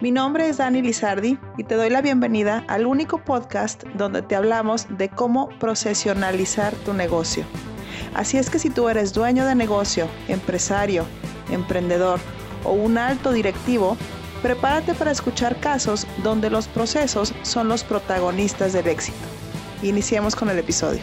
Mi 0.00 0.10
nombre 0.10 0.48
es 0.48 0.56
Dani 0.56 0.80
Lizardi 0.80 1.38
y 1.58 1.64
te 1.64 1.74
doy 1.74 1.90
la 1.90 2.00
bienvenida 2.00 2.64
al 2.68 2.86
único 2.86 3.22
podcast 3.22 3.84
donde 3.96 4.22
te 4.22 4.34
hablamos 4.34 4.86
de 4.96 5.10
cómo 5.10 5.50
procesionalizar 5.58 6.74
tu 6.86 6.94
negocio. 6.94 7.44
Así 8.14 8.38
es 8.38 8.48
que 8.48 8.58
si 8.58 8.70
tú 8.70 8.88
eres 8.88 9.12
dueño 9.12 9.44
de 9.44 9.54
negocio, 9.54 10.08
empresario, 10.28 11.04
emprendedor 11.50 12.18
o 12.64 12.72
un 12.72 12.96
alto 12.96 13.30
directivo, 13.30 13.98
prepárate 14.40 14.94
para 14.94 15.10
escuchar 15.10 15.60
casos 15.60 16.06
donde 16.22 16.48
los 16.48 16.66
procesos 16.66 17.34
son 17.42 17.68
los 17.68 17.84
protagonistas 17.84 18.72
del 18.72 18.88
éxito. 18.88 19.18
Iniciemos 19.82 20.34
con 20.34 20.48
el 20.48 20.58
episodio. 20.58 21.02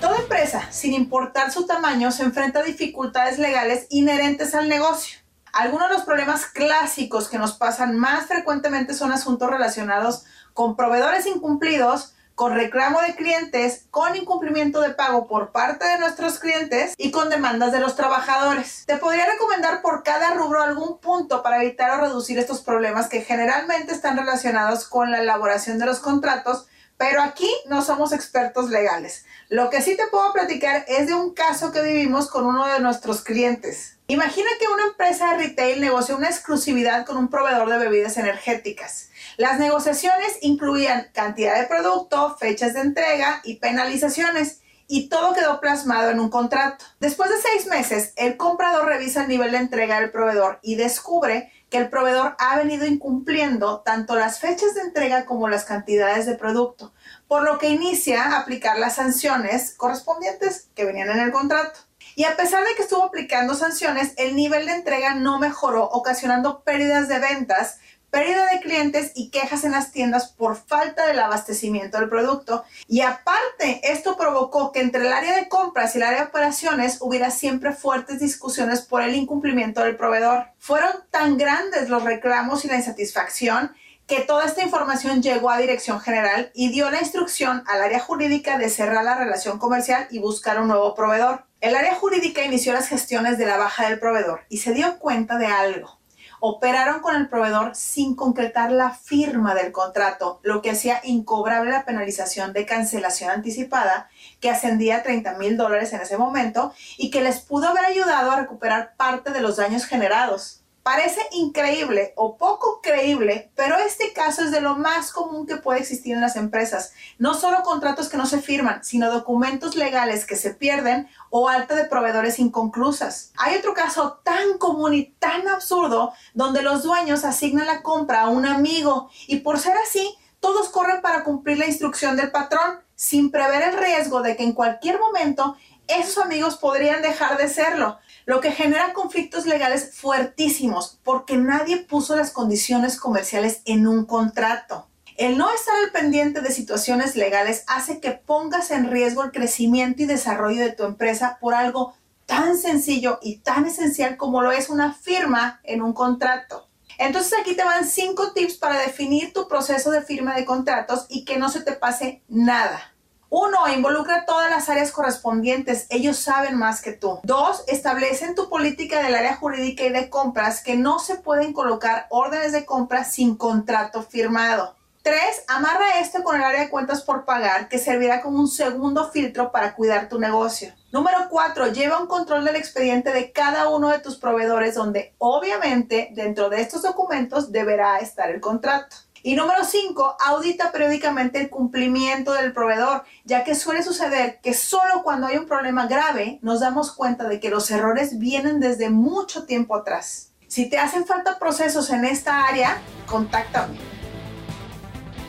Toda 0.00 0.18
empresa, 0.18 0.72
sin 0.72 0.92
importar 0.92 1.52
su 1.52 1.66
tamaño, 1.66 2.10
se 2.10 2.24
enfrenta 2.24 2.60
a 2.60 2.64
dificultades 2.64 3.38
legales 3.38 3.86
inherentes 3.90 4.56
al 4.56 4.68
negocio. 4.68 5.25
Algunos 5.56 5.88
de 5.88 5.94
los 5.94 6.04
problemas 6.04 6.44
clásicos 6.44 7.30
que 7.30 7.38
nos 7.38 7.54
pasan 7.54 7.96
más 7.96 8.26
frecuentemente 8.26 8.92
son 8.92 9.10
asuntos 9.10 9.48
relacionados 9.48 10.26
con 10.52 10.76
proveedores 10.76 11.24
incumplidos, 11.24 12.14
con 12.34 12.52
reclamo 12.52 13.00
de 13.00 13.16
clientes, 13.16 13.86
con 13.90 14.14
incumplimiento 14.16 14.82
de 14.82 14.90
pago 14.90 15.26
por 15.26 15.52
parte 15.52 15.88
de 15.88 15.98
nuestros 15.98 16.40
clientes 16.40 16.92
y 16.98 17.10
con 17.10 17.30
demandas 17.30 17.72
de 17.72 17.80
los 17.80 17.96
trabajadores. 17.96 18.84
Te 18.84 18.98
podría 18.98 19.24
recomendar 19.24 19.80
por 19.80 20.02
cada 20.02 20.34
rubro 20.34 20.62
algún 20.62 20.98
punto 20.98 21.42
para 21.42 21.62
evitar 21.62 21.90
o 21.92 22.02
reducir 22.02 22.38
estos 22.38 22.60
problemas 22.60 23.08
que 23.08 23.22
generalmente 23.22 23.94
están 23.94 24.18
relacionados 24.18 24.86
con 24.86 25.10
la 25.10 25.22
elaboración 25.22 25.78
de 25.78 25.86
los 25.86 26.00
contratos, 26.00 26.66
pero 26.96 27.22
aquí 27.22 27.50
no 27.66 27.82
somos 27.82 28.12
expertos 28.12 28.70
legales. 28.70 29.24
Lo 29.48 29.70
que 29.70 29.82
sí 29.82 29.96
te 29.96 30.06
puedo 30.08 30.32
platicar 30.32 30.84
es 30.88 31.06
de 31.06 31.14
un 31.14 31.34
caso 31.34 31.72
que 31.72 31.82
vivimos 31.82 32.30
con 32.30 32.46
uno 32.46 32.66
de 32.66 32.80
nuestros 32.80 33.22
clientes. 33.22 33.98
Imagina 34.08 34.48
que 34.58 34.68
una 34.68 34.84
empresa 34.84 35.32
de 35.32 35.38
retail 35.38 35.80
negocia 35.80 36.14
una 36.14 36.28
exclusividad 36.28 37.04
con 37.04 37.16
un 37.16 37.28
proveedor 37.28 37.68
de 37.68 37.78
bebidas 37.78 38.16
energéticas. 38.16 39.10
Las 39.36 39.58
negociaciones 39.58 40.38
incluían 40.42 41.08
cantidad 41.12 41.58
de 41.60 41.66
producto, 41.66 42.36
fechas 42.38 42.74
de 42.74 42.80
entrega 42.80 43.40
y 43.44 43.56
penalizaciones 43.56 44.60
y 44.88 45.08
todo 45.08 45.34
quedó 45.34 45.60
plasmado 45.60 46.10
en 46.10 46.20
un 46.20 46.30
contrato. 46.30 46.84
Después 47.00 47.30
de 47.30 47.36
seis 47.40 47.66
meses, 47.66 48.12
el 48.16 48.36
comprador 48.36 48.86
revisa 48.86 49.22
el 49.22 49.28
nivel 49.28 49.50
de 49.52 49.58
entrega 49.58 50.00
del 50.00 50.12
proveedor 50.12 50.60
y 50.62 50.76
descubre 50.76 51.52
que 51.70 51.78
el 51.78 51.90
proveedor 51.90 52.36
ha 52.38 52.56
venido 52.56 52.86
incumpliendo 52.86 53.80
tanto 53.80 54.14
las 54.14 54.38
fechas 54.38 54.74
de 54.74 54.82
entrega 54.82 55.24
como 55.24 55.48
las 55.48 55.64
cantidades 55.64 56.26
de 56.26 56.36
producto, 56.36 56.92
por 57.26 57.42
lo 57.42 57.58
que 57.58 57.70
inicia 57.70 58.22
a 58.22 58.38
aplicar 58.40 58.78
las 58.78 58.96
sanciones 58.96 59.74
correspondientes 59.74 60.68
que 60.74 60.84
venían 60.84 61.10
en 61.10 61.20
el 61.20 61.32
contrato. 61.32 61.80
Y 62.14 62.24
a 62.24 62.36
pesar 62.36 62.64
de 62.64 62.74
que 62.74 62.82
estuvo 62.82 63.04
aplicando 63.04 63.54
sanciones, 63.54 64.14
el 64.16 64.36
nivel 64.36 64.66
de 64.66 64.72
entrega 64.72 65.14
no 65.14 65.38
mejoró, 65.38 65.84
ocasionando 65.84 66.62
pérdidas 66.62 67.08
de 67.08 67.18
ventas, 67.18 67.78
pérdida 68.16 68.46
de 68.46 68.60
clientes 68.60 69.12
y 69.14 69.28
quejas 69.28 69.64
en 69.64 69.72
las 69.72 69.92
tiendas 69.92 70.28
por 70.28 70.56
falta 70.56 71.06
del 71.06 71.18
abastecimiento 71.18 71.98
del 71.98 72.08
producto. 72.08 72.64
Y 72.88 73.02
aparte, 73.02 73.82
esto 73.82 74.16
provocó 74.16 74.72
que 74.72 74.80
entre 74.80 75.06
el 75.06 75.12
área 75.12 75.36
de 75.36 75.50
compras 75.50 75.94
y 75.94 75.98
el 75.98 76.04
área 76.04 76.20
de 76.20 76.28
operaciones 76.28 76.96
hubiera 77.02 77.30
siempre 77.30 77.74
fuertes 77.74 78.18
discusiones 78.18 78.80
por 78.80 79.02
el 79.02 79.14
incumplimiento 79.14 79.82
del 79.82 79.96
proveedor. 79.96 80.46
Fueron 80.58 80.92
tan 81.10 81.36
grandes 81.36 81.90
los 81.90 82.04
reclamos 82.04 82.64
y 82.64 82.68
la 82.68 82.76
insatisfacción 82.76 83.72
que 84.06 84.20
toda 84.20 84.46
esta 84.46 84.62
información 84.62 85.20
llegó 85.20 85.50
a 85.50 85.58
Dirección 85.58 86.00
General 86.00 86.50
y 86.54 86.70
dio 86.70 86.90
la 86.90 87.00
instrucción 87.00 87.64
al 87.66 87.82
área 87.82 88.00
jurídica 88.00 88.56
de 88.56 88.70
cerrar 88.70 89.04
la 89.04 89.18
relación 89.18 89.58
comercial 89.58 90.06
y 90.10 90.20
buscar 90.20 90.58
un 90.58 90.68
nuevo 90.68 90.94
proveedor. 90.94 91.44
El 91.60 91.76
área 91.76 91.94
jurídica 91.94 92.42
inició 92.42 92.72
las 92.72 92.88
gestiones 92.88 93.36
de 93.36 93.44
la 93.44 93.58
baja 93.58 93.90
del 93.90 93.98
proveedor 93.98 94.46
y 94.48 94.58
se 94.58 94.72
dio 94.72 94.98
cuenta 94.98 95.36
de 95.36 95.48
algo. 95.48 95.95
Operaron 96.40 97.00
con 97.00 97.16
el 97.16 97.28
proveedor 97.28 97.74
sin 97.74 98.14
concretar 98.14 98.70
la 98.70 98.90
firma 98.90 99.54
del 99.54 99.72
contrato, 99.72 100.40
lo 100.42 100.62
que 100.62 100.70
hacía 100.70 101.00
incobrable 101.04 101.70
la 101.70 101.84
penalización 101.84 102.52
de 102.52 102.66
cancelación 102.66 103.30
anticipada, 103.30 104.08
que 104.40 104.50
ascendía 104.50 104.96
a 104.96 105.02
30 105.02 105.38
mil 105.38 105.56
dólares 105.56 105.92
en 105.92 106.00
ese 106.00 106.18
momento 106.18 106.74
y 106.98 107.10
que 107.10 107.22
les 107.22 107.40
pudo 107.40 107.68
haber 107.68 107.84
ayudado 107.84 108.30
a 108.30 108.40
recuperar 108.40 108.94
parte 108.96 109.30
de 109.30 109.40
los 109.40 109.56
daños 109.56 109.86
generados. 109.86 110.65
Parece 110.86 111.20
increíble 111.32 112.12
o 112.14 112.36
poco 112.36 112.80
creíble, 112.80 113.50
pero 113.56 113.76
este 113.76 114.12
caso 114.12 114.42
es 114.42 114.52
de 114.52 114.60
lo 114.60 114.76
más 114.76 115.10
común 115.10 115.44
que 115.44 115.56
puede 115.56 115.80
existir 115.80 116.14
en 116.14 116.20
las 116.20 116.36
empresas. 116.36 116.92
No 117.18 117.34
solo 117.34 117.64
contratos 117.64 118.08
que 118.08 118.16
no 118.16 118.24
se 118.24 118.40
firman, 118.40 118.84
sino 118.84 119.10
documentos 119.10 119.74
legales 119.74 120.24
que 120.24 120.36
se 120.36 120.54
pierden 120.54 121.08
o 121.28 121.48
alta 121.48 121.74
de 121.74 121.86
proveedores 121.86 122.38
inconclusas. 122.38 123.32
Hay 123.36 123.56
otro 123.56 123.74
caso 123.74 124.20
tan 124.22 124.58
común 124.58 124.94
y 124.94 125.06
tan 125.18 125.48
absurdo 125.48 126.12
donde 126.34 126.62
los 126.62 126.84
dueños 126.84 127.24
asignan 127.24 127.66
la 127.66 127.82
compra 127.82 128.20
a 128.20 128.28
un 128.28 128.46
amigo 128.46 129.10
y 129.26 129.38
por 129.38 129.58
ser 129.58 129.74
así, 129.84 130.16
todos 130.38 130.68
corren 130.68 131.02
para 131.02 131.24
cumplir 131.24 131.58
la 131.58 131.66
instrucción 131.66 132.16
del 132.16 132.30
patrón 132.30 132.78
sin 132.94 133.32
prever 133.32 133.62
el 133.62 133.76
riesgo 133.76 134.22
de 134.22 134.36
que 134.36 134.44
en 134.44 134.52
cualquier 134.52 135.00
momento 135.00 135.56
esos 135.88 136.24
amigos 136.24 136.56
podrían 136.56 137.02
dejar 137.02 137.38
de 137.38 137.48
serlo 137.48 137.98
lo 138.26 138.40
que 138.40 138.50
genera 138.50 138.92
conflictos 138.92 139.46
legales 139.46 139.94
fuertísimos 139.94 140.98
porque 141.04 141.36
nadie 141.36 141.78
puso 141.78 142.16
las 142.16 142.32
condiciones 142.32 142.98
comerciales 142.98 143.62
en 143.64 143.86
un 143.86 144.04
contrato. 144.04 144.88
El 145.16 145.38
no 145.38 145.48
estar 145.50 145.76
al 145.76 145.92
pendiente 145.92 146.42
de 146.42 146.50
situaciones 146.50 147.16
legales 147.16 147.64
hace 147.68 148.00
que 148.00 148.10
pongas 148.10 148.70
en 148.70 148.90
riesgo 148.90 149.22
el 149.22 149.30
crecimiento 149.30 150.02
y 150.02 150.06
desarrollo 150.06 150.60
de 150.60 150.72
tu 150.72 150.82
empresa 150.82 151.38
por 151.40 151.54
algo 151.54 151.94
tan 152.26 152.58
sencillo 152.58 153.20
y 153.22 153.38
tan 153.38 153.64
esencial 153.64 154.16
como 154.16 154.42
lo 154.42 154.50
es 154.50 154.68
una 154.68 154.92
firma 154.92 155.60
en 155.62 155.80
un 155.80 155.92
contrato. 155.94 156.68
Entonces 156.98 157.32
aquí 157.40 157.54
te 157.54 157.64
van 157.64 157.86
cinco 157.86 158.32
tips 158.32 158.56
para 158.56 158.80
definir 158.80 159.32
tu 159.32 159.46
proceso 159.48 159.90
de 159.90 160.02
firma 160.02 160.34
de 160.34 160.44
contratos 160.44 161.06
y 161.08 161.24
que 161.24 161.38
no 161.38 161.48
se 161.48 161.60
te 161.60 161.72
pase 161.72 162.22
nada. 162.28 162.95
Uno, 163.28 163.68
involucra 163.68 164.24
todas 164.24 164.50
las 164.50 164.68
áreas 164.68 164.92
correspondientes. 164.92 165.86
Ellos 165.90 166.18
saben 166.18 166.56
más 166.56 166.80
que 166.80 166.92
tú. 166.92 167.20
Dos, 167.24 167.64
establecen 167.66 168.34
tu 168.34 168.48
política 168.48 169.02
del 169.02 169.14
área 169.14 169.36
jurídica 169.36 169.84
y 169.84 169.90
de 169.90 170.08
compras 170.08 170.62
que 170.62 170.76
no 170.76 170.98
se 170.98 171.16
pueden 171.16 171.52
colocar 171.52 172.06
órdenes 172.10 172.52
de 172.52 172.64
compra 172.64 173.04
sin 173.04 173.36
contrato 173.36 174.02
firmado. 174.02 174.76
Tres, 175.06 175.44
amarra 175.46 176.00
esto 176.00 176.24
con 176.24 176.34
el 176.34 176.42
área 176.42 176.62
de 176.62 176.68
cuentas 176.68 177.02
por 177.02 177.24
pagar 177.24 177.68
que 177.68 177.78
servirá 177.78 178.22
como 178.22 178.40
un 178.40 178.48
segundo 178.48 179.08
filtro 179.08 179.52
para 179.52 179.74
cuidar 179.76 180.08
tu 180.08 180.18
negocio. 180.18 180.72
Número 180.90 181.28
cuatro, 181.30 181.68
lleva 181.68 182.00
un 182.00 182.08
control 182.08 182.44
del 182.44 182.56
expediente 182.56 183.12
de 183.12 183.30
cada 183.30 183.68
uno 183.68 183.90
de 183.90 184.00
tus 184.00 184.16
proveedores 184.16 184.74
donde 184.74 185.14
obviamente 185.18 186.08
dentro 186.12 186.48
de 186.48 186.60
estos 186.60 186.82
documentos 186.82 187.52
deberá 187.52 187.98
estar 187.98 188.30
el 188.30 188.40
contrato. 188.40 188.96
Y 189.26 189.34
número 189.34 189.64
cinco, 189.64 190.16
audita 190.24 190.70
periódicamente 190.70 191.40
el 191.40 191.50
cumplimiento 191.50 192.32
del 192.34 192.52
proveedor, 192.52 193.02
ya 193.24 193.42
que 193.42 193.56
suele 193.56 193.82
suceder 193.82 194.38
que 194.40 194.54
solo 194.54 195.02
cuando 195.02 195.26
hay 195.26 195.36
un 195.36 195.46
problema 195.46 195.88
grave 195.88 196.38
nos 196.42 196.60
damos 196.60 196.92
cuenta 196.92 197.26
de 197.26 197.40
que 197.40 197.50
los 197.50 197.68
errores 197.72 198.20
vienen 198.20 198.60
desde 198.60 198.88
mucho 198.88 199.44
tiempo 199.44 199.74
atrás. 199.74 200.30
Si 200.46 200.70
te 200.70 200.78
hacen 200.78 201.06
falta 201.06 201.40
procesos 201.40 201.90
en 201.90 202.04
esta 202.04 202.44
área, 202.44 202.80
contáctame. 203.06 203.76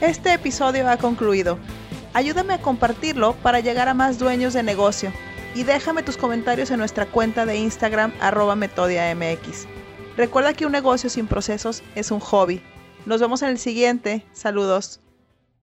Este 0.00 0.32
episodio 0.32 0.88
ha 0.88 0.96
concluido. 0.96 1.58
Ayúdame 2.14 2.54
a 2.54 2.62
compartirlo 2.62 3.34
para 3.42 3.60
llegar 3.60 3.90
a 3.90 3.94
más 3.94 4.18
dueños 4.18 4.54
de 4.54 4.62
negocio 4.62 5.12
y 5.54 5.64
déjame 5.64 6.02
tus 6.02 6.16
comentarios 6.16 6.70
en 6.70 6.78
nuestra 6.78 7.04
cuenta 7.04 7.44
de 7.44 7.58
Instagram 7.58 8.14
arroba 8.22 8.56
metodiamx. 8.56 9.66
Recuerda 10.16 10.54
que 10.54 10.64
un 10.64 10.72
negocio 10.72 11.10
sin 11.10 11.26
procesos 11.26 11.82
es 11.94 12.10
un 12.10 12.20
hobby 12.20 12.62
nos 13.06 13.20
vemos 13.20 13.42
en 13.42 13.48
el 13.50 13.58
siguiente. 13.58 14.24
Saludos. 14.32 15.00